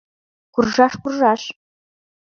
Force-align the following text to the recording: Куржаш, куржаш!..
Куржаш, 0.53 0.93
куржаш!.. 1.01 1.41